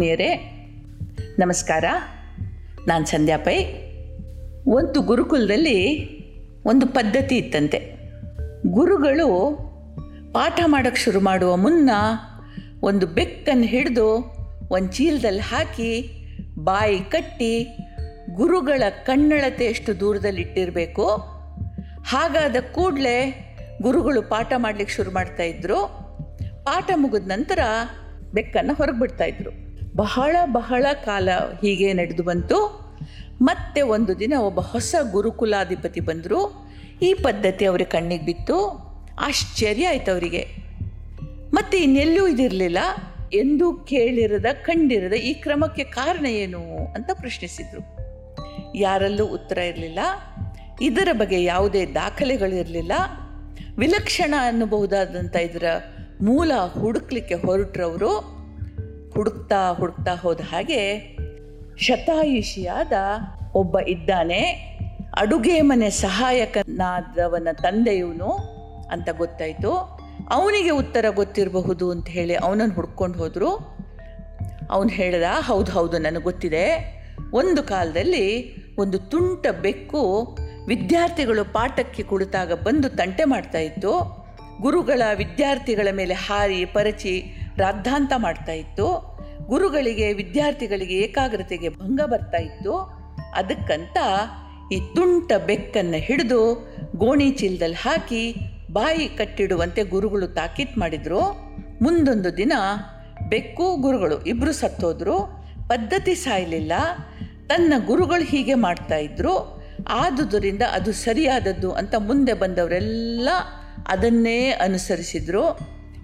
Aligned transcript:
ಆತ್ಮೀಯರೇ, 0.00 0.34
ನಮಸ್ಕಾರ. 1.38 1.84
ನಾನು 2.88 3.06
ಸಂಧ್ಯಾ 3.06 3.36
ಪೈ. 3.36 3.56
ಒಂದು 4.66 5.00
ಗುರುಕುಲದಲ್ಲಿ 5.00 5.78
ಒಂದು 6.64 6.86
ಪದ್ಧತಿ 6.86 7.36
ಇತ್ತಂತೆ. 7.36 7.78
ಗುರುಗಳು 8.66 9.26
ಪಾಠ 10.32 10.60
ಮಾಡೋಕ್ಕೆ 10.66 11.02
ಶುರು 11.02 11.20
ಮಾಡುವ 11.20 11.56
ಮುನ್ನ 11.56 11.90
ಒಂದು 12.82 13.06
ಬೆಕ್ಕನ್ನು 13.06 13.64
ಹಿಡಿದು 13.64 14.08
ಒಂದು 14.70 14.92
ಚೀಲದಲ್ಲಿ 14.92 15.40
ಹಾಕಿ 15.40 15.92
ಬಾಯಿ 16.58 16.98
ಕಟ್ಟಿ 16.98 17.76
ಗುರುಗಳ 18.34 18.82
ಕಣ್ಣಳತೆ 19.04 19.64
ಎಷ್ಟು 19.64 20.00
ದೂರದಲ್ಲಿ 20.00 20.40
ಇಟ್ಟಿರಬೇಕು, 20.40 21.06
ಹಾಗಾದ 22.04 22.56
ಕೂಡಲೇ 22.72 23.16
ಗುರುಗಳು 23.82 24.22
ಪಾಠ 24.22 24.52
ಮಾಡಲಿಕ್ಕೆ 24.56 24.94
ಶುರು 24.94 25.10
ಮಾಡ್ತಾಯಿದ್ರು 25.10 25.78
ಪಾಠ 26.64 26.90
ಮುಗಿದ 26.96 27.28
ನಂತರ 27.28 27.58
ಬೆಕ್ಕನ್ನು 28.34 28.74
ಹೊರಗೆ 28.74 29.00
ಬಿಡ್ತಾ 29.00 29.24
ಇದ್ರು. 29.24 29.69
ಬಹಳ 30.00 30.36
ಬಹಳ 30.44 30.86
ಕಾಲ 31.04 31.28
ಹೀಗೆ 31.60 31.92
ನಡೆದು 31.92 32.22
ಬಂತು. 32.22 32.80
ಮತ್ತೆ 33.42 33.82
ಒಂದು 33.82 34.18
ದಿನ 34.18 34.34
ಒಬ್ಬ 34.40 34.60
ಹೊಸ 34.60 34.94
ಗುರುಕುಲಾಧಿಪತಿ 35.10 36.00
ಬಂದರು. 36.00 36.68
ಈ 37.02 37.14
ಪದ್ಧತಿ 37.14 37.64
ಅವರ 37.64 37.80
ಕಣ್ಣಿಗೆ 37.84 38.24
ಬಿತ್ತು. 38.24 38.58
ಆಶ್ಚರ್ಯ 39.20 39.88
ಆಯ್ತು 39.88 40.12
ಅವರಿಗೆ. 40.12 40.48
ಮತ್ತೆ 41.54 41.78
ಇನ್ನೆಲ್ಲೂ 41.78 42.26
ಇದಿರಲಿಲ್ಲ. 42.26 42.78
ಎಂದೂ 43.32 43.72
ಕೇಳಿರದ, 43.72 44.46
ಕಂಡಿರದ 44.64 45.12
ಈ 45.12 45.32
ಕ್ರಮಕ್ಕೆ 45.34 45.84
ಕಾರಣ 45.84 46.26
ಏನು 46.26 46.92
ಅಂತ 46.94 47.10
ಪ್ರಶ್ನಿಸಿದರು. 47.12 47.82
ಯಾರಲ್ಲೂ 48.74 49.26
ಉತ್ತರ 49.26 49.58
ಇರಲಿಲ್ಲ. 49.58 49.98
ಇದರ 50.80 51.08
ಬಗ್ಗೆ 51.12 51.44
ಯಾವುದೇ 51.44 51.86
ದಾಖಲೆಗಳಿರಲಿಲ್ಲ 51.86 52.92
ವಿಲಕ್ಷಣ 53.78 54.34
ಅನ್ನಬಹುದಾದಂಥ 54.40 55.36
ಇದರ 55.36 55.64
ಮೂಲ 56.22 56.52
ಹುಡುಕ್ಲಿಕ್ಕೆ 56.80 57.34
ಹೊರಟ್ರವರು. 57.34 58.39
ಹುಡುಕ್ತಾ 59.14 59.70
ಹುಡುಕ್ತಾ 59.72 60.14
ಹೋದ 60.14 60.40
ಹಾಗೆ 60.40 60.98
ಶತಾಯುಷಿಯಾದ 61.78 62.92
ಒಬ್ಬ 63.54 63.78
ಇದ್ದಾನೆ. 63.78 64.40
ಅಡುಗೆ 65.16 65.60
ಮನೆ 65.60 65.90
ಸಹಾಯಕನಾದವನ 65.90 67.48
ತಂದೆಯವನು 67.52 68.30
ಅಂತ 68.92 69.08
ಗೊತ್ತಾಯಿತು. 69.18 70.00
ಅವನಿಗೆ 70.30 70.70
ಉತ್ತರ 70.70 71.04
ಗೊತ್ತಿರಬಹುದು 71.14 71.90
ಅಂತ 71.90 72.08
ಹೇಳಿ 72.08 72.34
ಅವನನ್ನು 72.34 72.74
ಹುಡ್ಕೊಂಡು 72.74 73.18
ಹೋದರು. 73.18 73.76
ಅವನು 74.70 74.88
ಹೇಳ್ದ, 74.88 75.22
ಹೌದು 75.40 75.72
ಹೌದು, 75.72 75.98
ನನಗೆ 75.98 76.22
ಗೊತ್ತಿದೆ. 76.22 77.00
ಒಂದು 77.32 77.62
ಕಾಲದಲ್ಲಿ 77.62 78.54
ಒಂದು 78.76 78.98
ತುಂಟ 78.98 79.46
ಬೆಕ್ಕು 79.62 80.36
ವಿದ್ಯಾರ್ಥಿಗಳು 80.66 81.52
ಪಾಠಕ್ಕೆ 81.52 82.02
ಕುಳಿತಾಗ 82.02 82.52
ಬಂದು 82.52 82.88
ತಂಟೆ 82.88 83.24
ಮಾಡ್ತಾ 83.24 83.58
ಇತ್ತು. 83.58 84.20
ಗುರುಗಳ 84.60 85.02
ವಿದ್ಯಾರ್ಥಿಗಳ 85.14 85.88
ಮೇಲೆ 85.92 86.14
ಹಾರಿ, 86.14 86.64
ಪರಚಿ 86.64 87.34
ರಾದ್ಧಾಂತ 87.56 88.12
ಮಾಡ್ತಾ 88.16 88.52
ಇತ್ತು. 88.52 89.09
ಗುರುಗಳಿಗೆ, 89.50 90.12
ವಿದ್ಯಾರ್ಥಿಗಳಿಗೆ 90.12 90.94
ಏಕಾಗ್ರತೆಗೆ 90.94 91.68
ಭಂಗ 91.68 92.00
ಬರ್ತಾ 92.04 92.38
ಇತ್ತು. 92.38 92.78
ಅದಕ್ಕಂತ 93.34 93.96
ಈ 94.72 94.80
ತುಂಟ 94.94 95.32
ಬೆಕ್ಕನ್ನು 95.46 95.96
ಹಿಡಿದು 95.96 96.68
ಗೋಣಿ 96.96 97.30
ಚೀಲದಲ್ಲಿ 97.30 97.76
ಹಾಕಿ 97.76 98.34
ಬಾಯಿ 98.72 99.08
ಕಟ್ಟಿಡುವಂತೆ 99.08 99.82
ಗುರುಗಳು 99.82 100.26
ತಾಕೀತ್ 100.26 100.78
ಮಾಡಿದರು. 100.78 101.20
ಮುಂದೊಂದು 101.82 102.36
ದಿನ 102.36 102.52
ಬೆಕ್ಕು 103.28 103.76
ಗುರುಗಳು 103.76 104.22
ಇಬ್ಬರು 104.22 104.52
ಸತ್ತೋದ್ರು. 104.52 105.20
ಪದ್ಧತಿ 105.68 106.14
ಸಾಯಲಿಲ್ಲ. 106.14 106.72
ತನ್ನ 107.46 107.72
ಗುರುಗಳು 107.86 108.24
ಹೀಗೆ 108.24 108.54
ಮಾಡ್ತಾ 108.54 108.96
ಇದ್ರು. 108.96 109.62
ಆದುದರಿಂದ 109.88 110.62
ಅದು 110.62 110.92
ಸರಿಯಾದದ್ದು 110.92 111.72
ಅಂತ 111.72 111.94
ಮುಂದೆ 111.94 112.32
ಬಂದವರೆಲ್ಲ 112.32 113.28
ಅದನ್ನೇ 113.88 114.50
ಅನುಸರಿಸಿದ್ರು. 114.50 115.58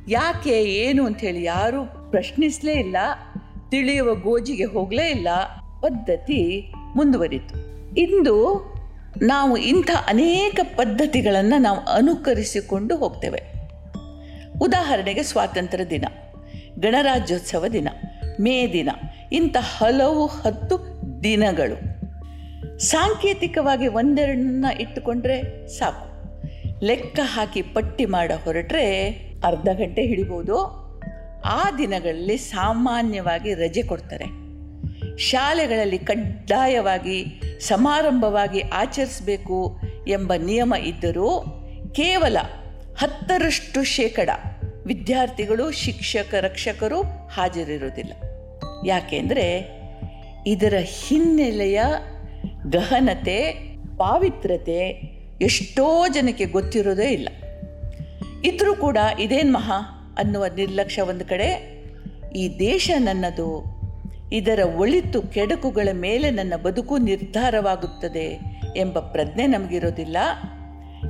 ಯಾಕೆ, 0.08 0.64
ಏನು 0.64 1.06
ಅಂಥೇಳಿ 1.06 1.44
ಯಾರೂ 1.44 2.10
ಪ್ರಶ್ನಿಸಲೇ 2.10 2.72
ಇಲ್ಲ. 2.72 2.96
ತಿಳಿಯುವ 3.70 4.14
ಗೋಜಿಗೆ 4.14 4.64
ಹೋಗಲೇ 4.64 5.10
ಇಲ್ಲ. 5.10 5.28
ಪದ್ಧತಿ 5.80 6.72
ಮುಂದುವರಿತು. 6.96 7.54
ಇಂದು 7.94 8.66
ನಾವು 9.22 9.56
ಇಂಥ 9.56 9.90
ಅನೇಕ 10.06 10.60
ಪದ್ಧತಿಗಳನ್ನು 10.76 11.60
ನಾವು 11.60 11.78
ಅನುಕರಿಸಿಕೊಂಡು 11.78 12.96
ಹೋಗ್ತೇವೆ. 12.96 13.42
ಉದಾಹರಣೆಗೆ 14.60 15.22
ಸ್ವಾತಂತ್ರ್ಯ 15.22 15.84
ದಿನ, 15.84 16.04
ಗಣರಾಜ್ಯೋತ್ಸವ 16.78 17.66
ದಿನ, 17.66 17.88
ಮೇ 18.40 18.72
ದಿನ, 18.72 18.88
ಇಂಥ 19.32 19.56
ಹಲವು 19.60 20.26
ಹತ್ತು 20.26 20.96
ದಿನಗಳು. 21.24 21.96
ಸಾಂಕೇತಿಕವಾಗಿ 22.78 23.86
ಒಂದೆರಡನ್ನ 23.86 24.66
ಇಟ್ಟುಕೊಂಡ್ರೆ 24.80 25.68
ಸಾಕು. 25.78 26.06
ಲೆಕ್ಕ 26.84 27.20
ಹಾಕಿ 27.22 27.62
ಪಟ್ಟಿ 27.62 28.06
ಮಾಡ 28.06 28.32
ಹೊರಟ್ರೆ 28.44 29.08
ಅರ್ಧ 29.44 29.68
ಗಂಟೆ 29.68 30.02
ಹಿಡಿಬೋದು. 30.02 30.85
ಆ 31.46 31.70
ದಿನಗಳಲ್ಲಿ 31.70 32.36
ಸಾಮಾನ್ಯವಾಗಿ 32.36 33.54
ರಜೆ 33.54 33.82
ಕೊಡ್ತಾರೆ. 33.82 34.24
ಶಾಲೆಗಳಲ್ಲಿ 35.18 35.98
ಕಡ್ಡಾಯವಾಗಿ, 35.98 37.40
ಸಮಾರಂಭವಾಗಿ 37.60 38.60
ಆಚರಿಸಬೇಕು 38.60 39.78
ಎಂಬ 40.08 40.32
ನಿಯಮ 40.34 40.74
ಇದ್ದರೂ 40.80 41.40
ಕೇವಲ 41.94 42.36
ಹತ್ತರಷ್ಟು 42.98 43.84
ಶೇಕಡ 43.84 44.30
ವಿದ್ಯಾರ್ಥಿಗಳು, 44.86 45.70
ಶಿಕ್ಷಕ, 45.70 46.34
ರಕ್ಷಕರು 46.40 47.02
ಹಾಜರಿರುವುದಿಲ್ಲ. 47.02 48.12
ಯಾಕೆಂದರೆ 48.86 49.76
ಇದರ 50.46 50.74
ಹಿನ್ನೆಲೆಯ 50.80 51.82
ಗಹನತೆ 52.68 53.52
ಪಾವಿತ್ರತೆ 53.96 54.88
ಎಷ್ಟೋ 55.40 56.08
ಜನಕ್ಕೆ 56.08 56.44
ಗೊತ್ತಿರೋದೇ 56.44 57.08
ಇಲ್ಲ. 57.08 57.28
ಇದ್ರೂ 58.44 58.74
ಕೂಡ 58.74 58.98
ಇದೇನು 59.18 59.52
ಮಹಾ? 59.52 59.92
ಅನ್ನುವ 60.18 60.44
ನಿರ್ಲಕ್ಷ್ಯ 60.56 61.02
ಒಂದು 61.02 61.24
ಕಡೆ, 61.24 61.76
ಈ 62.36 62.58
ದೇಶ 62.58 62.90
ನನ್ನದು, 62.98 63.76
ಇದರ 64.32 64.58
ಒಳಿತು 64.76 65.22
ಕೆಡಕುಗಳ 65.22 65.88
ಮೇಲೆ 65.92 66.30
ನನ್ನ 66.30 66.52
ಬದುಕು 66.62 66.98
ನಿರ್ಧಾರವಾಗುತ್ತದೆ 66.98 68.40
ಎಂಬ 68.76 68.98
ಪ್ರಜ್ಞೆ 68.98 69.46
ನಮಗಿರೋದಿಲ್ಲ. 69.46 70.16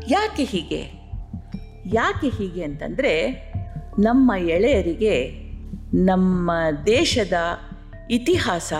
ಯಾಕೆ 0.08 0.44
ಹೀಗೆ? 0.44 0.86
ಯಾಕೆ 1.86 2.28
ಹೀಗೆ 2.28 2.64
ಅಂತಂದರೆ, 2.64 3.30
ನಮ್ಮ 3.98 4.32
ಎಳೆಯರಿಗೆ 4.38 5.32
ನಮ್ಮ 5.94 6.50
ದೇಶದ 6.86 7.32
ಇತಿಹಾಸ, 8.10 8.72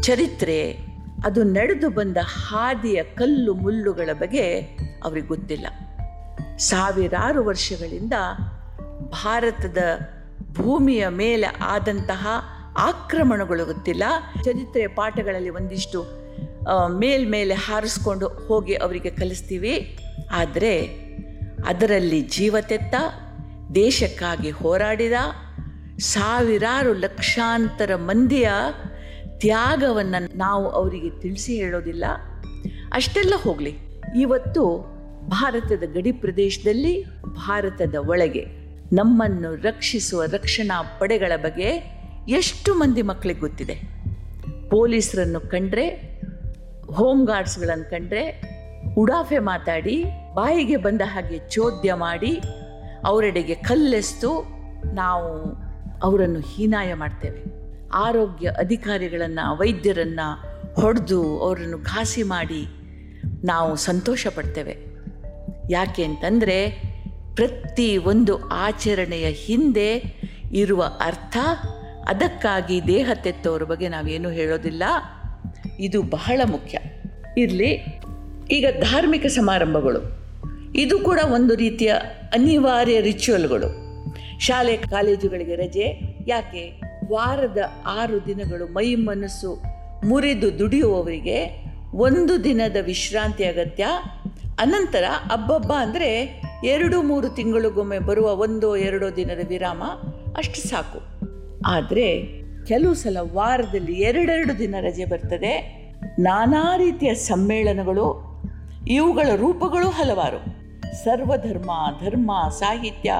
ಚರಿತ್ರೆ, 0.00 0.76
ಅದು 1.24 1.42
ನಡೆದು 1.44 1.90
ಬಂದ 1.90 2.16
ಹಾದಿಯ 2.22 3.02
ಕಲ್ಲು 3.02 3.54
ಮುಳ್ಳುಗಳ 3.54 4.12
ಬಗ್ಗೆ 4.12 4.60
ಅವ್ರಿಗೆ 5.04 5.26
ಗೊತ್ತಿಲ್ಲ. 5.26 5.66
ಸಾವಿರಾರು 6.56 7.44
ವರ್ಷಗಳಿಂದ 7.44 8.12
ಭಾರತದ 9.12 9.78
ಭೂಮಿಯ 10.52 11.08
ಮೇಲೆ 11.08 11.46
ಆದಂತಹ 11.46 12.28
ಆಕ್ರಮಣಗಳು 12.78 13.64
ಗೊತ್ತಿಲ್ಲ 13.66 14.02
ಚರಿತ್ರೆಯ 14.44 14.86
ಪಾಠಗಳಲ್ಲಿ 14.86 15.50
ಒಂದಿಷ್ಟು 15.50 16.06
ಮೇಲ್ಮೇಲೆ 16.98 17.54
ಹಾರಿಸ್ಕೊಂಡು 17.54 18.28
ಹೋಗಿ 18.28 18.74
ಅವರಿಗೆ 18.74 19.10
ಕಲಿಸ್ತೀವಿ. 19.10 19.98
ಆದರೆ 20.32 20.86
ಅದರಲ್ಲಿ 21.66 22.20
ಜೀವತೆತ್ತ 22.20 22.94
ದೇಶಕ್ಕಾಗಿ 23.74 24.50
ಹೋರಾಡಿದ 24.50 25.12
ಸಾವಿರಾರು 25.98 26.92
ಲಕ್ಷಾಂತರ 26.92 27.90
ಮಂದಿಯ 27.96 28.50
ತ್ಯಾಗವನ್ನು 29.38 30.36
ನಾವು 30.36 30.68
ಅವರಿಗೆ 30.68 31.10
ತಿಳಿಸಿ 31.20 31.56
ಹೇಳೋದಿಲ್ಲ. 31.56 32.04
ಅಷ್ಟೆಲ್ಲ 32.92 33.34
ಹೋಗಲಿ. 33.42 33.78
ಇವತ್ತು 34.20 34.64
ಭಾರತದ 35.28 35.82
ಗಡಿ 35.94 36.12
ಪ್ರದೇಶದಲ್ಲಿ, 36.12 37.04
ಭಾರತದ 37.22 37.94
ಒಳಗೆ 38.06 38.61
ನಮ್ಮನ್ನು 38.92 39.54
ರಕ್ಷಿಸುವ 39.54 40.24
ರಕ್ಷಣಾ 40.24 40.82
ಪಡೆಗಳ 40.98 41.32
ಬಗ್ಗೆ 41.36 41.92
ಎಷ್ಟು 42.28 42.74
ಮಂದಿ 42.74 43.02
ಮಕ್ಕಳಿಗೆ 43.02 43.40
ಗೊತ್ತಿದೆ? 43.40 43.74
ಪೊಲೀಸರನ್ನು 44.70 45.40
ಕಂಡ್ರೆ 45.40 45.88
ಹೋಮ್ 46.92 47.26
ಗಾರ್ಡ್ಸ್ಗಳನ್ನು 47.26 47.90
ಕಂಡ್ರೆ, 47.90 48.42
ಉಡಾಫೆ 48.98 49.38
ಮಾತಾಡಿ, 49.38 50.04
ಬಾಯಿಗೆ 50.34 50.76
ಬಂದ 50.76 51.00
ಹಾಗೆ 51.04 51.38
ಚೋದ್ಯ 51.50 51.94
ಮಾಡಿ, 51.94 52.40
ಅವರೆಡೆಗೆ 53.04 53.54
ಕಲ್ಲೆಸ್ತು 53.54 54.44
ನಾವು 54.94 55.52
ಅವರನ್ನು 56.00 56.40
ಹೀನಾಯ 56.40 56.94
ಮಾಡ್ತೇವೆ. 56.94 57.44
ಆರೋಗ್ಯ 57.94 58.48
ಅಧಿಕಾರಿಗಳನ್ನು, 58.48 59.56
ವೈದ್ಯರನ್ನು 59.56 60.52
ಹೊಡೆದು 60.80 61.40
ಅವರನ್ನು 61.40 61.78
ಘಾಸಿ 61.78 62.22
ಮಾಡಿ 62.22 62.66
ನಾವು 63.44 63.76
ಸಂತೋಷ 63.76 64.26
ಪಡ್ತೇವೆ. 64.26 64.76
ಯಾಕೆ 65.70 66.04
ಅಂತಂದರೆ 66.04 66.91
ಪ್ರತಿ 67.34 67.96
ಒಂದು 67.96 68.48
ಆಚರಣೆಯ 68.48 69.30
ಹಿಂದೆ 69.30 70.02
ಇರುವ 70.52 70.84
ಅರ್ಥ, 71.00 71.36
ಅದಕ್ಕಾಗಿ 72.08 72.86
ದೇಹ 72.86 73.10
ತೆತ್ತವರ 73.14 73.62
ಬಗ್ಗೆ 73.62 73.88
ನಾವೇನು 73.88 74.30
ಹೇಳೋದಿಲ್ಲ. 74.30 74.82
ಇದು 75.80 76.02
ಬಹಳ 76.02 76.40
ಮುಖ್ಯ. 76.44 76.78
ಇರಲಿ, 77.38 78.00
ಈಗ 78.50 78.66
ಧಾರ್ಮಿಕ 78.80 79.26
ಸಮಾರಂಭಗಳು. 79.26 80.22
ಇದು 80.74 80.98
ಕೂಡ 80.98 81.20
ಒಂದು 81.32 81.54
ರೀತಿಯ 81.54 81.92
ಅನಿವಾರ್ಯ 82.32 83.00
ರಿಚುವಲ್ಗಳು. 83.00 83.82
ಶಾಲೆ, 84.40 84.76
ಕಾಲೇಜುಗಳಿಗೆ 84.76 85.54
ರಜೆ, 85.54 86.16
ಯಾಕೆ? 86.26 86.80
ವಾರದ 87.10 87.58
ಆರು 87.86 88.26
ದಿನಗಳು 88.26 88.66
ಮೈ 88.66 88.94
ಮನಸ್ಸು 88.94 89.62
ಮುರಿದು 90.06 90.58
ದುಡಿಯುವವರಿಗೆ 90.58 91.64
ಒಂದು 91.94 92.44
ದಿನದ 92.44 92.76
ವಿಶ್ರಾಂತಿ 92.80 93.44
ಅಗತ್ಯ. 93.44 93.86
ಅನಂತರ 94.58 95.04
ಹಬ್ಬಬ್ಬ 95.08 95.72
ಅಂದರೆ 95.72 96.42
ಎರಡು 96.64 97.02
ಮೂರು 97.02 97.28
ತಿಂಗಳಿಗೊಮ್ಮೆ 97.28 97.98
ಬರುವ 97.98 98.30
ಒಂದೋ 98.36 98.76
ಎರಡೋ 98.76 99.10
ದಿನದ 99.10 99.48
ವಿರಾಮ 99.48 99.82
ಅಷ್ಟು 100.36 100.68
ಸಾಕು. 100.68 101.00
ಆದರೆ 101.66 102.06
ಕೆಲವು 102.66 102.94
ಸಲ 102.94 103.16
ವಾರದಲ್ಲಿ 103.32 103.92
ಎರಡೆರಡು 103.92 104.58
ದಿನ 104.58 104.74
ರಜೆ 104.80 105.04
ಬರ್ತದೆ. 105.04 105.52
ನಾನಾ 106.18 106.76
ರೀತಿಯ 106.76 107.14
ಸಮ್ಮೇಳನಗಳು, 107.14 108.06
ಇವುಗಳ 108.88 109.26
ರೂಪಗಳು 109.36 109.88
ಹಲವಾರು. 109.88 110.62
ಸರ್ವಧರ್ಮ, 111.04 111.70
ಧರ್ಮ, 112.04 112.30
ಸಾಹಿತ್ಯ, 112.58 113.12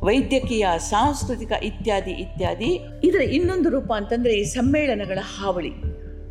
ವೈದ್ಯಕೀಯ, 0.00 0.66
ಸಾಂಸ್ಕೃತಿಕ 0.78 1.52
ಇತ್ಯಾದಿ 1.62 2.10
ಇತ್ಯಾದಿ. 2.10 2.80
ಇದರ 3.04 3.20
ಇನ್ನೊಂದು 3.20 3.70
ರೂಪ 3.70 3.92
ಅಂತಂದರೆ 3.92 4.32
ಈ 4.32 4.44
ಸಮ್ಮೇಳನಗಳ 4.44 5.18
ಹಾವಳಿ. 5.22 5.72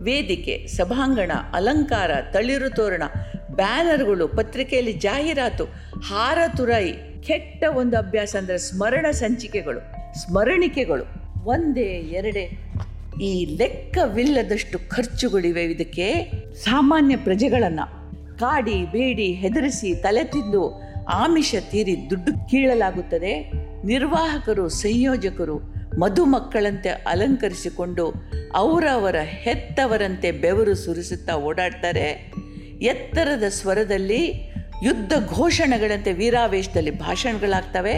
ವೇದಿಕೆ, 0.01 0.67
ಸಭಾಂಗಣ, 0.67 1.31
ಅಲಂಕಾರ, 1.53 2.11
ತಳಿರು 2.31 2.69
ತೋರಣ 2.69 3.03
ಬ್ಯಾನರ್ಗಳು, 3.59 4.25
ಪತ್ರಿಕೆಯಲ್ಲಿ 4.27 4.93
ಜಾಹೀರಾತು 4.93 5.65
ಹಾರ 6.07 6.39
ತುರಾಯಿ 6.57 6.93
ಕೆಟ್ಟ 7.23 7.63
ಒಂದು 7.75 7.95
ಅಭ್ಯಾಸ 7.97 8.35
ಅಂದರೆ 8.35 8.57
ಸ್ಮರಣ 8.57 9.05
ಸಂಚಿಕೆಗಳು, 9.11 9.81
ಸ್ಮರಣಿಕೆಗಳು, 10.21 11.05
ಒಂದೇ, 11.45 11.89
ಎರಡೇ, 12.17 12.45
ಈ 13.21 13.31
ಲೆಕ್ಕವಿಲ್ಲದಷ್ಟು 13.57 14.77
ಖರ್ಚುಗಳಿವೆ. 14.89 15.63
ಇದಕ್ಕೆ 15.63 16.05
ಸಾಮಾನ್ಯ 16.63 17.15
ಪ್ರಜೆಗಳನ್ನು 17.17 17.85
ಕಾಡಿ, 18.37 18.77
ಬೇಡಿ, 18.91 19.27
ಹೆದರಿಸಿ, 19.33 19.89
ತಲೆ 19.95 20.23
ತಿಂದು, 20.23 20.63
ಆಮಿಷ 21.23 21.55
ತೀರಿ 21.71 21.95
ದುಡ್ಡು 22.09 22.31
ಕೀಳಲಾಗುತ್ತದೆ. 22.49 23.33
ನಿರ್ವಾಹಕರು, 23.85 24.65
ಸಂಯೋಜಕರು 24.69 25.57
ಮಧುಮಕ್ಕಳಂತೆ 25.99 26.89
ಅಲಂಕರಿಸಿಕೊಂಡು 26.89 28.05
ಅವರವರ 28.55 29.15
ಹೆತ್ತವರಂತೆ 29.43 30.29
ಬೆವರು 30.43 30.75
ಸುರಿಸುತ್ತಾ 30.75 31.33
ಓಡಾಡ್ತಾರೆ. 31.35 32.07
ಎತ್ತರದ 32.81 33.43
ಸ್ವರದಲ್ಲಿ 33.49 34.21
ಯುದ್ಧ 34.83 35.13
ಘೋಷಣೆಗಳಂತೆ 35.35 36.13
ವೀರಾವೇಶದಲ್ಲಿ 36.13 36.91
ಭಾಷಣಗಳಾಗ್ತವೆ. 36.99 37.95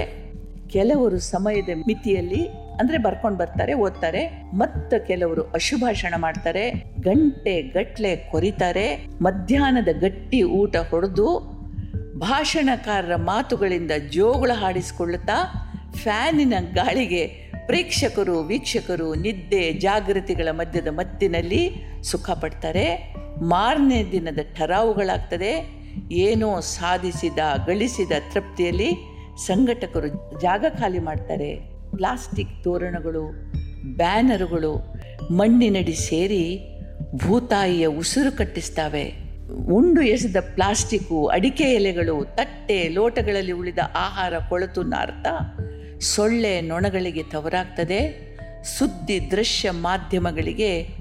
ಕೆಲವರು 0.69 1.19
ಸಮಯದ 1.19 1.69
ಮಿತಿಯಲ್ಲಿ 1.87 2.47
ಅಂದರೆ 2.79 2.97
ಬರ್ಕೊಂಡು 2.97 3.37
ಬರ್ತಾರೆ, 3.37 3.73
ಓದ್ತಾರೆ, 3.73 4.49
ಮತ್ತು 4.53 5.07
ಕೆಲವರು 5.07 5.41
ಅಶುಭಾಷಣ 5.41 6.13
ಮಾಡ್ತಾರೆ, 6.17 6.71
ಗಂಟೆ 6.99 7.61
ಗಟ್ಲೆ 7.61 8.15
ಕೊರಿತಾರೆ, 8.15 9.07
ಮಧ್ಯಾಹ್ನದ 9.21 9.87
ಗಟ್ಟಿ 9.99 10.43
ಊಟ 10.43 10.75
ಹೊಡೆದು 10.75 11.27
ಭಾಷಣಕಾರರ 12.19 13.15
ಮಾತುಗಳಿಂದ 13.15 13.91
ಜೋಗುಳ 14.09 14.51
ಹಾಡಿಸಿಕೊಳ್ಳುತ್ತಾ 14.53 15.37
ಫ್ಯಾನಿನ 15.95 16.53
ಗಾಳಿಗೆ 16.73 17.27
ಪ್ರೇಕ್ಷಕರು, 17.65 18.39
ವೀಕ್ಷಕರು 18.39 19.15
ನಿದ್ದೆ, 19.15 19.73
ಜಾಗೃತಿಗಳ 19.73 20.47
ಮಧ್ಯದ 20.51 20.87
ಮತ್ತಿನಲ್ಲಿ 20.87 21.71
ಸುಖ 22.03 22.29
ಪಡ್ತಾರೆ 22.31 23.13
ಮಾರನೇ 23.41 24.11
ದಿನದ 24.11 24.39
ಠರಾವುಗಳಾಗ್ತದೆ 24.57 25.81
ಏನೋ 26.11 26.59
ಸಾಧಿಸಿದ, 26.59 27.39
ಗಳಿಸಿದ 27.65 28.11
ತೃಪ್ತಿಯಲ್ಲಿ 28.33 28.91
ಸಂಘಟಕರು 29.37 30.39
ಜಾಗ 30.41 30.65
ಖಾಲಿ 30.69 30.99
ಮಾಡ್ತಾರೆ. 30.99 31.55
ಪ್ಲಾಸ್ಟಿಕ್ 31.95 32.63
ತೋರಣಗಳು, 32.63 33.31
ಬ್ಯಾನರುಗಳು 33.97 34.95
ಮಣ್ಣಿನಡಿ 35.31 35.93
ಸೇರಿ 35.93 36.59
ಭೂತಾಯಿಯ 37.15 37.85
ಉಸಿರು 37.85 38.37
ಕಟ್ಟಿಸ್ತವೆ. 38.37 39.13
ಉಂಡು 39.51 40.01
ಎಸೆದ 40.01 40.35
ಪ್ಲಾಸ್ಟಿಕ್ಕು 40.55 41.25
ಅಡಿಕೆ 41.27 41.63
ಎಲೆಗಳು, 41.63 42.25
ತಟ್ಟೆ, 42.35 42.87
ಲೋಟಗಳಲ್ಲಿ 42.87 43.51
ಉಳಿದ 43.51 43.79
ಆಹಾರ 43.95 44.33
ಕೊಳತು 44.49 44.83
ನಾರ್ತ 44.83 45.27
ಸೊಳ್ಳೆ 45.99 46.61
ನೊಣಗಳಿಗೆ 46.61 47.23
ತವರಾಗ್ತದೆ. 47.23 48.31
ಸುದ್ದಿ 48.77 49.31
ದೃಶ್ಯ 49.31 49.71
ಮಾಧ್ಯಮಗಳಿಗೆ 49.71 51.00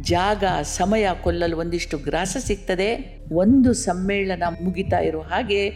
ಜಾಗ, 0.00 0.44
ಸಮಯ 0.62 1.08
ಕೊಲ್ಲಲು 1.22 1.56
ಒಂದಿಷ್ಟು 1.56 1.98
ಗ್ರಾಸ 1.98 2.36
ಸಿಗ್ತದೆ. 2.40 3.20
ಒಂದು 3.32 3.72
ಸಮ್ಮೇಳನ 3.72 4.42
ಮುಗಿತಾ 4.62 4.98
ಇರೋ 4.98 5.20
ಹಾಗೆ 5.20 5.66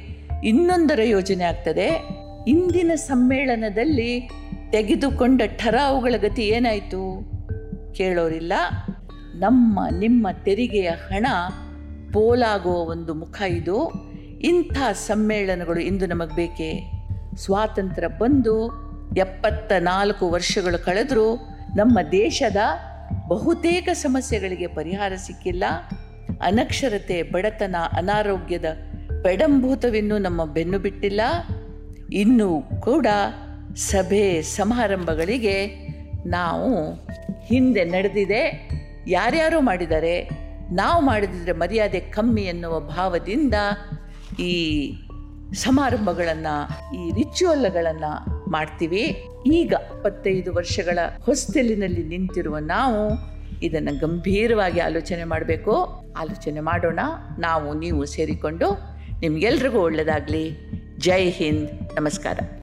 ಇನ್ನೊಂದರ 0.45 1.01
ಯೋಜನೆ 1.03 1.45
ಆಗ್ತದೆ. 1.45 2.09
ಇಂದಿನ 2.49 2.93
ಸಮ್ಮೇಳನದಲ್ಲಿ 2.95 4.31
ತೆಗೆದುಕೊಂಡ 4.71 5.43
ಠರಾವುಗಳ 5.57 6.15
ಗತಿ 6.17 6.43
ಏನಾಯಿತು? 6.43 7.31
ಕೇಳೋರಿಲ್ಲ. 7.93 8.53
ನಮ್ಮ, 9.35 9.81
ನಿಮ್ಮ 9.99 10.29
ತೆರಿಗೆಯ 10.45 10.89
ಹಣ 10.89 11.27
ಪೋಲಾಗುವ 12.13 12.73
ಒಂದು 12.73 13.15
ಮುಖ 13.15 13.43
ಇದು. 13.43 13.93
ಇಂಥ 14.41 14.79
ಸಮ್ಮೇಳನಗಳು 14.93 15.81
ಇಂದು 15.81 16.07
ನಮಗೆ 16.07 16.37
ಬೇಕೇ? 16.37 16.93
ಸ್ವಾತಂತ್ರ್ಯ 17.37 18.09
ಬಂದು 18.09 18.83
ಎಪ್ಪತ್ತ 19.17 19.73
ನಾಲ್ಕು 19.79 20.31
ವರ್ಷಗಳು 20.31 20.85
ಕಳೆದರೂ 20.85 21.37
ನಮ್ಮ 21.77 21.99
ದೇಶದ 22.13 22.57
ಬಹುತೇಕ 23.32 23.88
ಸಮಸ್ಯೆಗಳಿಗೆ 23.93 24.67
ಪರಿಹಾರ 24.67 25.12
ಸಿಕ್ಕಿಲ್ಲ. 25.17 25.64
ಅನಕ್ಷರತೆ, 26.43 27.23
ಬಡತನ, 27.23 27.76
ಅನಾರೋಗ್ಯದ 27.93 28.64
ಪೆಡಂಭೂತವಿನ್ನೂ 29.23 30.19
ನಮ್ಮ 30.19 30.44
ಬೆನ್ನು 30.44 30.79
ಬಿಟ್ಟಿಲ್ಲ. 30.79 31.20
ಇನ್ನೂ 32.12 32.62
ಕೂಡ 32.81 33.06
ಸಭೆ 33.76 34.43
ಸಮಾರಂಭಗಳಿಗೆ 34.43 35.56
ನಾವು 36.26 36.94
ಹಿಂದೆ 37.44 37.84
ನಡೆದಿದೆ. 37.84 38.43
ಯಾರ್ಯಾರು 39.08 39.61
ಮಾಡಿದ್ದಾರೆ 39.61 40.28
ನಾವು 40.73 41.05
ಮಾಡಿದ್ರೆ 41.05 41.52
ಮರ್ಯಾದೆ 41.52 42.00
ಕಮ್ಮಿ 42.00 42.43
ಎನ್ನುವ 42.43 42.81
ಭಾವದಿಂದ 42.81 43.55
ಈ 44.40 44.55
ಸಮಾರಂಭಗಳನ್ನು, 45.55 46.55
ಈ 46.96 47.11
ರಿಚುವಲ್ಗಳನ್ನು 47.11 48.42
ಮಾಡ್ತೀವಿ. 48.52 49.02
ಈಗ 49.52 49.75
ಇಪ್ಪತ್ತೈದು 49.96 50.54
ವರ್ಷಗಳ 50.54 50.99
ಹೊಸ್ತೆಲಿನಲ್ಲಿ 51.22 52.02
ನಿಂತಿರುವ 52.02 52.58
ನಾವು 52.58 53.32
ಇದನ್ನು 53.62 53.99
ಗಂಭೀರವಾಗಿ 53.99 54.81
ಆಲೋಚನೆ 54.81 55.25
ಮಾಡಬೇಕು. 55.25 55.72
ಆಲೋಚನೆ 56.19 56.60
ಮಾಡೋಣ. 56.60 57.00
ನಾವು 57.38 57.75
ನೀವು 57.75 58.04
ಸೇರಿಕೊಂಡು 58.04 58.69
ನಿಮಗೆಲ್ರಿಗೂ 59.20 59.78
ಒಳ್ಳೆಯದಾಗಲಿ 59.81 60.44
ಜೈ 60.99 61.31
ಹಿಂದ್. 61.31 61.69
ನಮಸ್ಕಾರ. 62.00 62.38